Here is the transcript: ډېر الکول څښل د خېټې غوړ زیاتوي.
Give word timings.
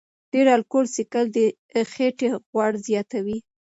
ډېر 0.31 0.47
الکول 0.55 0.85
څښل 0.93 1.25
د 1.35 1.37
خېټې 1.91 2.29
غوړ 2.51 2.71
زیاتوي. 2.87 3.37